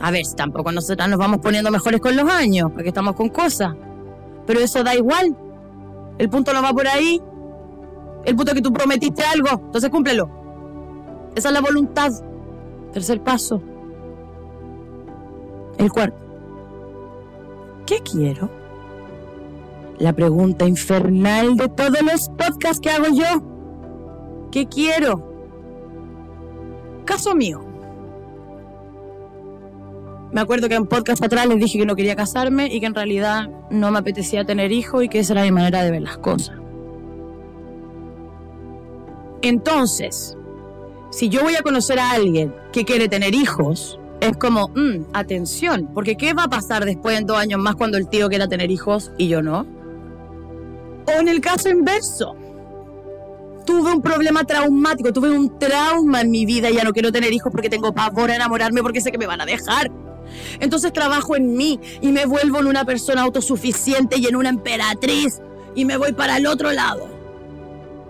A 0.00 0.10
ver, 0.10 0.22
tampoco 0.36 0.72
nosotras 0.72 1.08
nos 1.08 1.18
vamos 1.18 1.38
poniendo 1.38 1.70
mejores 1.70 2.00
con 2.00 2.16
los 2.16 2.28
años, 2.28 2.70
porque 2.72 2.88
estamos 2.88 3.14
con 3.14 3.28
cosas. 3.28 3.74
Pero 4.46 4.60
eso 4.60 4.82
da 4.82 4.94
igual. 4.94 5.36
El 6.18 6.28
punto 6.28 6.52
no 6.52 6.62
va 6.62 6.72
por 6.72 6.88
ahí. 6.88 7.20
El 8.24 8.34
punto 8.34 8.50
es 8.50 8.56
que 8.56 8.62
tú 8.62 8.72
prometiste 8.72 9.22
algo, 9.22 9.48
entonces 9.66 9.88
cúmplelo. 9.90 10.28
Esa 11.34 11.48
es 11.48 11.54
la 11.54 11.60
voluntad. 11.60 12.12
Tercer 12.92 13.22
paso. 13.22 13.62
El 15.80 15.90
cuarto. 15.90 16.18
¿Qué 17.86 18.00
quiero? 18.00 18.50
La 19.98 20.12
pregunta 20.12 20.68
infernal 20.68 21.56
de 21.56 21.68
todos 21.68 22.02
los 22.02 22.28
podcasts 22.28 22.80
que 22.80 22.90
hago 22.90 23.06
yo. 23.14 24.48
¿Qué 24.52 24.66
quiero? 24.66 25.26
Caso 27.06 27.34
mío. 27.34 27.64
Me 30.32 30.42
acuerdo 30.42 30.68
que 30.68 30.74
en 30.74 30.86
podcast 30.86 31.24
atrás 31.24 31.46
les 31.46 31.58
dije 31.58 31.78
que 31.78 31.86
no 31.86 31.96
quería 31.96 32.14
casarme 32.14 32.66
y 32.66 32.78
que 32.80 32.86
en 32.86 32.94
realidad 32.94 33.48
no 33.70 33.90
me 33.90 34.00
apetecía 34.00 34.44
tener 34.44 34.72
hijos 34.72 35.02
y 35.02 35.08
que 35.08 35.20
esa 35.20 35.32
era 35.32 35.44
mi 35.44 35.50
manera 35.50 35.82
de 35.82 35.92
ver 35.92 36.02
las 36.02 36.18
cosas. 36.18 36.56
Entonces, 39.40 40.36
si 41.10 41.30
yo 41.30 41.42
voy 41.42 41.56
a 41.56 41.62
conocer 41.62 41.98
a 41.98 42.10
alguien 42.10 42.54
que 42.70 42.84
quiere 42.84 43.08
tener 43.08 43.34
hijos, 43.34 43.99
es 44.20 44.36
como, 44.36 44.68
mm, 44.68 45.06
atención, 45.14 45.90
porque 45.94 46.16
¿qué 46.16 46.34
va 46.34 46.44
a 46.44 46.48
pasar 46.48 46.84
después 46.84 47.18
en 47.18 47.26
dos 47.26 47.38
años 47.38 47.58
más 47.60 47.74
cuando 47.74 47.96
el 47.96 48.08
tío 48.08 48.28
quiera 48.28 48.48
tener 48.48 48.70
hijos 48.70 49.12
y 49.16 49.28
yo 49.28 49.42
no? 49.42 49.66
O 51.06 51.20
en 51.20 51.28
el 51.28 51.40
caso 51.40 51.70
inverso, 51.70 52.36
tuve 53.64 53.92
un 53.92 54.02
problema 54.02 54.44
traumático, 54.44 55.12
tuve 55.12 55.30
un 55.30 55.58
trauma 55.58 56.20
en 56.20 56.30
mi 56.30 56.44
vida 56.44 56.70
y 56.70 56.74
ya 56.74 56.84
no 56.84 56.92
quiero 56.92 57.10
tener 57.10 57.32
hijos 57.32 57.50
porque 57.50 57.70
tengo 57.70 57.92
pavor 57.92 58.30
a 58.30 58.36
enamorarme 58.36 58.82
porque 58.82 59.00
sé 59.00 59.10
que 59.10 59.18
me 59.18 59.26
van 59.26 59.40
a 59.40 59.46
dejar. 59.46 59.90
Entonces 60.60 60.92
trabajo 60.92 61.34
en 61.34 61.54
mí 61.56 61.80
y 62.00 62.12
me 62.12 62.26
vuelvo 62.26 62.60
en 62.60 62.66
una 62.66 62.84
persona 62.84 63.22
autosuficiente 63.22 64.18
y 64.18 64.26
en 64.26 64.36
una 64.36 64.50
emperatriz 64.50 65.40
y 65.74 65.84
me 65.86 65.96
voy 65.96 66.12
para 66.12 66.36
el 66.36 66.46
otro 66.46 66.70
lado. 66.72 67.08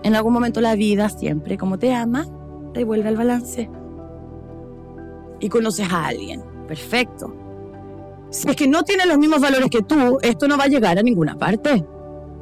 En 0.03 0.15
algún 0.15 0.33
momento 0.33 0.61
la 0.61 0.75
vida 0.75 1.09
siempre, 1.09 1.57
como 1.57 1.79
te 1.79 1.93
ama, 1.93 2.27
te 2.73 2.83
vuelve 2.83 3.07
al 3.09 3.17
balance 3.17 3.69
y 5.41 5.49
conoces 5.49 5.91
a 5.91 6.07
alguien. 6.07 6.43
Perfecto. 6.67 7.35
Si 8.29 8.47
es 8.47 8.55
que 8.55 8.67
no 8.67 8.83
tiene 8.83 9.05
los 9.05 9.17
mismos 9.17 9.41
valores 9.41 9.69
que 9.69 9.81
tú, 9.81 10.17
esto 10.21 10.47
no 10.47 10.57
va 10.57 10.63
a 10.63 10.67
llegar 10.67 10.97
a 10.97 11.03
ninguna 11.03 11.37
parte. 11.37 11.85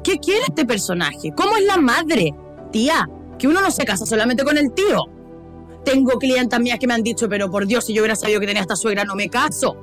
¿Qué 0.04 0.18
quiere 0.18 0.42
este 0.48 0.64
personaje? 0.64 1.32
¿Cómo 1.36 1.56
es 1.56 1.64
la 1.64 1.78
madre? 1.78 2.32
Tía, 2.70 3.08
que 3.38 3.48
uno 3.48 3.60
no 3.60 3.70
se 3.70 3.84
casa 3.84 4.06
solamente 4.06 4.44
con 4.44 4.56
el 4.56 4.72
tío. 4.72 5.02
Tengo 5.84 6.12
clientas 6.18 6.60
mías 6.60 6.78
que 6.78 6.86
me 6.86 6.94
han 6.94 7.02
dicho, 7.02 7.28
pero 7.28 7.50
por 7.50 7.66
Dios, 7.66 7.86
si 7.86 7.94
yo 7.94 8.02
hubiera 8.02 8.14
sabido 8.14 8.38
que 8.38 8.46
tenía 8.46 8.62
esta 8.62 8.76
suegra, 8.76 9.04
no 9.04 9.14
me 9.14 9.28
caso. 9.28 9.76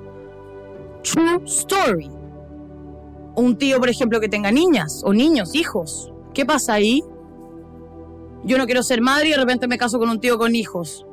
True 1.04 1.42
story. 1.46 2.10
Un 3.36 3.58
tío, 3.58 3.80
por 3.80 3.90
ejemplo, 3.90 4.20
que 4.20 4.30
tenga 4.30 4.52
niñas 4.52 5.02
o 5.04 5.14
niños, 5.14 5.56
hijos. 5.56 6.12
¿Qué 6.34 6.46
pasa 6.46 6.74
ahí? 6.74 7.04
Yo 8.44 8.58
no 8.58 8.66
quiero 8.66 8.84
ser 8.84 9.02
madre 9.02 9.30
y 9.30 9.32
de 9.32 9.38
repente 9.38 9.68
me 9.68 9.78
caso 9.78 10.00
con 10.00 10.10
un 10.10 10.20
tío 10.20 10.38
con 10.38 10.56
hijos. 10.56 11.07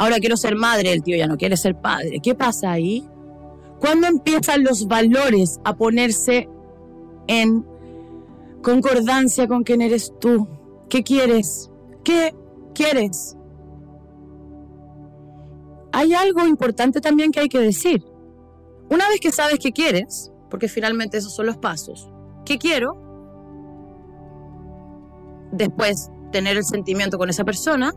Ahora 0.00 0.18
quiero 0.18 0.38
ser 0.38 0.56
madre, 0.56 0.94
el 0.94 1.02
tío 1.02 1.14
ya 1.14 1.26
no 1.26 1.36
quiere 1.36 1.58
ser 1.58 1.78
padre. 1.78 2.20
¿Qué 2.22 2.34
pasa 2.34 2.72
ahí? 2.72 3.06
¿Cuándo 3.80 4.06
empiezan 4.06 4.64
los 4.64 4.88
valores 4.88 5.60
a 5.62 5.76
ponerse 5.76 6.48
en 7.26 7.66
concordancia 8.62 9.46
con 9.46 9.62
quién 9.62 9.82
eres 9.82 10.14
tú? 10.18 10.48
¿Qué 10.88 11.02
quieres? 11.02 11.70
¿Qué 12.02 12.34
quieres? 12.72 13.36
Hay 15.92 16.14
algo 16.14 16.46
importante 16.46 17.02
también 17.02 17.30
que 17.30 17.40
hay 17.40 17.50
que 17.50 17.60
decir. 17.60 18.02
Una 18.88 19.06
vez 19.10 19.20
que 19.20 19.32
sabes 19.32 19.58
qué 19.58 19.70
quieres, 19.70 20.32
porque 20.48 20.68
finalmente 20.68 21.18
esos 21.18 21.34
son 21.34 21.44
los 21.44 21.58
pasos, 21.58 22.10
¿qué 22.46 22.56
quiero? 22.56 22.96
Después 25.52 26.10
tener 26.32 26.56
el 26.56 26.64
sentimiento 26.64 27.18
con 27.18 27.28
esa 27.28 27.44
persona, 27.44 27.92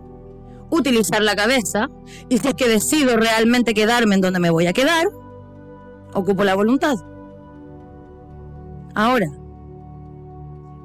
utilizar 0.74 1.22
la 1.22 1.36
cabeza 1.36 1.89
y 2.30 2.38
si 2.38 2.48
es 2.48 2.53
que 2.56 2.68
decido 2.68 3.15
realmente 3.15 3.74
quedarme 3.74 4.15
en 4.15 4.22
donde 4.22 4.39
me 4.39 4.50
voy 4.50 4.68
a 4.68 4.74
quedar, 4.74 5.08
ocupo 6.13 6.44
la 6.44 6.56
voluntad. 6.56 6.96
Ahora, 8.96 9.27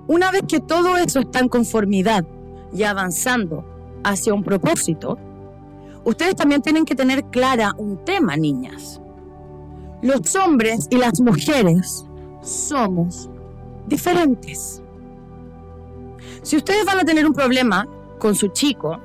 una 0.06 0.30
vez 0.30 0.42
que 0.48 0.60
todo 0.60 0.96
eso 0.96 1.20
está 1.20 1.40
en 1.40 1.48
conformidad 1.48 2.24
y 2.72 2.82
avanzando 2.82 3.64
hacia 4.04 4.34
un 4.34 4.44
propósito, 4.44 5.18
ustedes 6.04 6.36
también 6.36 6.62
tienen 6.62 6.84
que 6.84 6.94
tener 6.94 7.24
clara 7.24 7.72
un 7.76 8.04
tema, 8.04 8.36
niñas. 8.36 9.00
Los 10.02 10.34
hombres 10.36 10.86
y 10.90 10.96
las 10.96 11.20
mujeres 11.20 12.06
somos 12.42 13.28
diferentes. 13.86 14.82
Si 16.42 16.56
ustedes 16.56 16.84
van 16.84 17.00
a 17.00 17.04
tener 17.04 17.26
un 17.26 17.32
problema 17.32 17.86
con 18.18 18.34
su 18.34 18.48
chico, 18.48 18.98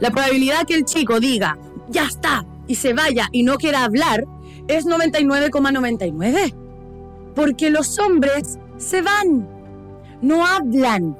la 0.00 0.10
probabilidad 0.10 0.66
que 0.66 0.74
el 0.74 0.84
chico 0.84 1.20
diga, 1.20 1.58
ya 1.88 2.04
está, 2.04 2.44
y 2.66 2.74
se 2.74 2.92
vaya 2.92 3.28
y 3.32 3.42
no 3.42 3.56
quiera 3.56 3.84
hablar, 3.84 4.24
es 4.68 4.86
99,99. 4.86 6.54
Porque 7.34 7.70
los 7.70 7.98
hombres 7.98 8.58
se 8.78 9.02
van, 9.02 9.48
no 10.22 10.46
hablan. 10.46 11.16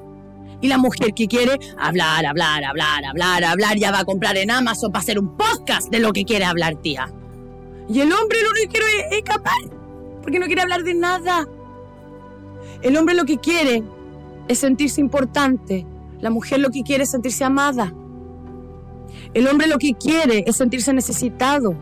Y 0.59 0.67
la 0.67 0.77
mujer 0.77 1.13
que 1.13 1.27
quiere 1.27 1.59
hablar, 1.77 2.25
hablar, 2.25 2.63
hablar, 2.63 3.05
hablar, 3.05 3.43
hablar, 3.43 3.77
ya 3.77 3.91
va 3.91 3.99
a 3.99 4.05
comprar 4.05 4.37
en 4.37 4.49
Amazon 4.49 4.91
para 4.91 5.01
hacer 5.01 5.19
un 5.19 5.37
podcast 5.37 5.89
de 5.89 5.99
lo 5.99 6.11
que 6.13 6.25
quiere 6.25 6.45
hablar, 6.45 6.75
tía. 6.81 7.11
Y 7.87 8.01
el 8.01 8.11
hombre 8.11 8.39
lo 8.43 8.49
que 8.51 8.67
quiere 8.67 8.85
es 9.11 9.17
escapar, 9.17 9.53
porque 10.21 10.39
no 10.39 10.47
quiere 10.47 10.63
hablar 10.63 10.83
de 10.83 10.95
nada. 10.95 11.47
El 12.81 12.97
hombre 12.97 13.15
lo 13.15 13.25
que 13.25 13.37
quiere 13.37 13.83
es 14.47 14.59
sentirse 14.59 14.99
importante. 14.99 15.85
La 16.19 16.31
mujer 16.31 16.59
lo 16.59 16.71
que 16.71 16.81
quiere 16.81 17.03
es 17.03 17.11
sentirse 17.11 17.43
amada. 17.43 17.93
El 19.33 19.47
hombre 19.47 19.67
lo 19.67 19.77
que 19.77 19.93
quiere 19.93 20.43
es 20.47 20.57
sentirse 20.57 20.93
necesitado. 20.93 21.75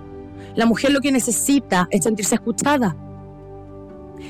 La 0.55 0.65
mujer 0.65 0.91
lo 0.91 1.01
que 1.01 1.11
necesita 1.11 1.87
es 1.91 2.03
sentirse 2.03 2.35
escuchada. 2.35 2.95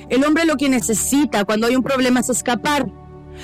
El 0.10 0.24
hombre 0.24 0.46
lo 0.46 0.56
que 0.56 0.70
necesita 0.70 1.46
cuando 1.46 1.68
hay 1.68 1.76
un 1.76 1.84
problema 1.84 2.20
es 2.20 2.30
escapar. 2.30 2.88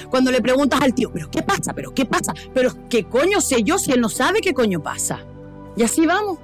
Cuando 0.10 0.32
le 0.32 0.42
preguntas 0.42 0.82
al 0.82 0.94
tío, 0.94 1.12
pero 1.12 1.30
¿qué 1.30 1.44
pasa? 1.44 1.74
¿Pero 1.74 1.94
qué 1.94 2.06
pasa? 2.06 2.34
¿Pero 2.54 2.72
qué 2.90 3.04
coño 3.04 3.42
sé 3.42 3.64
yo 3.64 3.78
si 3.78 3.92
él 3.92 4.02
no 4.02 4.10
sabe 4.10 4.40
qué 4.42 4.54
coño 4.54 4.82
pasa? 4.82 5.20
Y 5.76 5.84
así 5.84 6.06
vamos. 6.06 6.40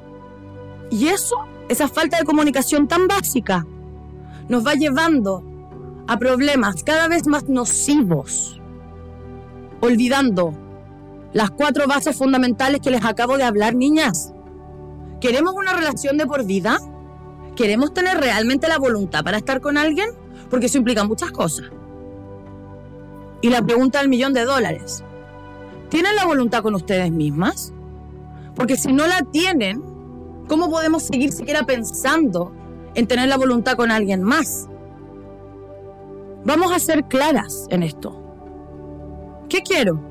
Y 0.90 1.08
eso, 1.08 1.36
esa 1.70 1.88
falta 1.88 2.18
de 2.18 2.26
comunicación 2.26 2.88
tan 2.88 3.08
básica, 3.08 3.66
nos 4.50 4.66
va 4.66 4.74
llevando 4.74 5.44
a 6.08 6.18
problemas 6.18 6.84
cada 6.84 7.08
vez 7.08 7.28
más 7.28 7.50
nocivos, 7.50 8.62
olvidando 9.82 10.54
las 11.38 11.52
cuatro 11.52 11.86
bases 11.86 12.18
fundamentales 12.18 12.82
que 12.82 12.90
les 12.90 13.06
acabo 13.06 13.38
de 13.38 13.44
hablar, 13.44 13.76
niñas. 13.76 14.34
¿Queremos 15.22 15.54
una 15.54 15.72
relación 15.72 16.18
de 16.18 16.26
por 16.26 16.44
vida? 16.44 16.80
¿Queremos 17.56 17.94
tener 17.94 18.18
realmente 18.18 18.68
la 18.68 18.80
voluntad 18.80 19.24
para 19.24 19.38
estar 19.38 19.62
con 19.62 19.78
alguien? 19.78 20.10
Porque 20.50 20.66
eso 20.66 20.80
implica 20.80 21.04
muchas 21.04 21.30
cosas. 21.30 21.68
Y 23.42 23.52
la 23.52 23.62
pregunta 23.62 24.00
del 24.00 24.10
millón 24.10 24.34
de 24.34 24.46
dólares. 24.46 25.04
¿Tienen 25.90 26.16
la 26.16 26.26
voluntad 26.26 26.64
con 26.64 26.74
ustedes 26.74 27.12
mismas? 27.12 27.72
Porque 28.56 28.76
si 28.76 28.92
no 28.92 29.06
la 29.06 29.22
tienen, 29.22 29.84
¿cómo 30.48 30.72
podemos 30.72 31.04
seguir 31.04 31.32
siquiera 31.32 31.68
pensando 31.68 32.52
en 32.96 33.06
tener 33.06 33.30
la 33.30 33.38
voluntad 33.38 33.76
con 33.76 33.92
alguien 33.92 34.24
más? 34.24 34.68
Vamos 36.46 36.72
a 36.72 36.80
ser 36.80 37.04
claras 37.04 37.68
en 37.70 37.84
esto. 37.84 38.24
¿Qué 39.50 39.62
quiero? 39.62 40.07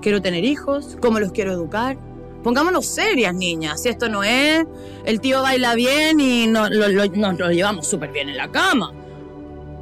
¿Quiero 0.00 0.22
tener 0.22 0.44
hijos? 0.44 0.96
¿Cómo 1.00 1.20
los 1.20 1.32
quiero 1.32 1.52
educar? 1.52 1.98
Pongámonos 2.42 2.86
serias, 2.86 3.34
niñas. 3.34 3.82
Si 3.82 3.90
esto 3.90 4.08
no 4.08 4.24
es, 4.24 4.64
el 5.04 5.20
tío 5.20 5.42
baila 5.42 5.74
bien 5.74 6.20
y 6.20 6.46
nos 6.46 6.70
lo, 6.70 6.88
lo 6.88 7.50
llevamos 7.50 7.86
súper 7.86 8.10
bien 8.10 8.30
en 8.30 8.36
la 8.38 8.50
cama. 8.50 8.92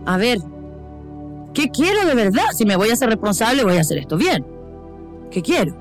A 0.07 0.17
ver, 0.17 0.39
¿qué 1.55 1.71
quiero 1.71 2.05
de 2.05 2.15
verdad? 2.15 2.47
Si 2.57 2.65
me 2.65 2.77
voy 2.77 2.91
a 2.91 2.97
ser 2.97 3.11
responsable, 3.11 3.63
voy 3.63 3.77
a 3.77 3.81
hacer 3.81 3.99
esto 3.99 4.17
bien. 4.17 4.45
¿Qué 5.31 5.43
quiero? 5.43 5.77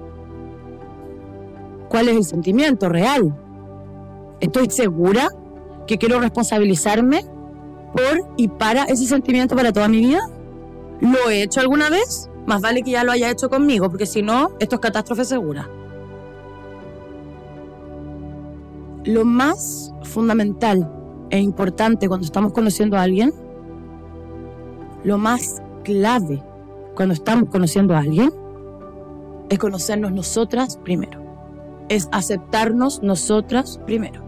¿Cuál 1.90 2.10
es 2.10 2.18
el 2.18 2.26
sentimiento 2.26 2.90
real? 2.90 3.36
¿Estoy 4.40 4.70
segura 4.70 5.30
que 5.88 5.98
quiero 5.98 6.20
responsabilizarme 6.20 7.26
por 7.94 8.30
y 8.36 8.50
para 8.50 8.84
ese 8.84 9.06
sentimiento 9.08 9.56
para 9.56 9.72
toda 9.72 9.88
mi 9.88 10.00
vida? 10.00 10.20
¿Lo 11.00 11.30
he 11.30 11.42
hecho 11.42 11.60
alguna 11.60 11.90
vez? 11.90 12.30
Más 12.48 12.62
vale 12.62 12.82
que 12.82 12.92
ya 12.92 13.04
lo 13.04 13.12
haya 13.12 13.30
hecho 13.30 13.50
conmigo, 13.50 13.90
porque 13.90 14.08
si 14.08 14.24
no, 14.24 14.54
esto 14.60 14.78
es 14.78 14.82
catástrofe 14.82 15.26
segura. 15.26 15.70
lo 19.08 19.24
más 19.24 19.94
fundamental 20.04 20.92
e 21.30 21.40
importante 21.40 22.10
cuando 22.10 22.26
estamos 22.26 22.52
conociendo 22.52 22.98
a 22.98 23.04
alguien, 23.04 23.34
lo 25.04 25.18
más 25.18 25.62
clave 25.84 26.44
cuando 26.94 27.14
estamos 27.14 27.50
conociendo 27.50 27.96
a 27.96 28.00
alguien, 28.00 28.34
es 29.50 29.60
conocernos 29.60 30.12
nosotras 30.12 30.78
primero. 30.84 31.24
Es 31.88 32.10
aceptarnos 32.12 33.02
nosotras 33.02 33.80
primero. 33.86 34.22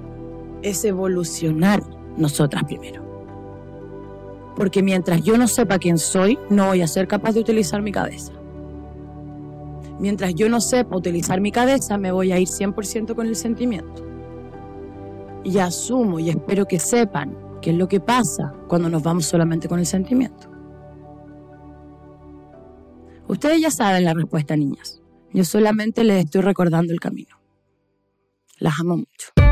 Es 0.61 0.85
evolucionar 0.85 1.83
nosotras 2.15 2.63
primero. 2.63 3.08
Porque 4.59 4.83
mientras 4.83 5.23
yo 5.23 5.37
no 5.37 5.47
sepa 5.47 5.79
quién 5.79 5.97
soy, 5.97 6.37
no 6.49 6.67
voy 6.67 6.81
a 6.81 6.87
ser 6.87 7.07
capaz 7.07 7.31
de 7.31 7.39
utilizar 7.39 7.81
mi 7.81 7.93
cabeza. 7.93 8.33
Mientras 10.01 10.35
yo 10.35 10.49
no 10.49 10.59
sepa 10.59 10.97
utilizar 10.97 11.39
mi 11.39 11.53
cabeza, 11.53 11.97
me 11.97 12.11
voy 12.11 12.33
a 12.33 12.39
ir 12.39 12.49
100% 12.49 13.15
con 13.15 13.25
el 13.25 13.37
sentimiento 13.37 14.05
y 15.45 15.59
asumo 15.59 16.19
y 16.19 16.29
espero 16.29 16.65
que 16.65 16.77
sepan 16.77 17.37
qué 17.61 17.69
es 17.69 17.77
lo 17.77 17.87
que 17.87 18.01
pasa 18.01 18.53
cuando 18.67 18.89
nos 18.89 19.01
vamos 19.01 19.25
solamente 19.25 19.69
con 19.69 19.79
el 19.79 19.85
sentimiento. 19.85 20.49
Ustedes 23.29 23.61
ya 23.61 23.71
saben 23.71 24.03
la 24.03 24.13
respuesta, 24.13 24.57
niñas. 24.57 25.01
Yo 25.31 25.45
solamente 25.45 26.03
les 26.03 26.25
estoy 26.25 26.41
recordando 26.41 26.91
el 26.91 26.99
camino. 26.99 27.39
Las 28.57 28.77
amo 28.81 28.97
mucho. 28.97 29.48